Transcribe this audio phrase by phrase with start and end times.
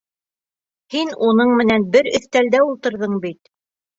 [0.93, 3.53] Һин уның менән бер өҫтәлдә ултырҙың бит.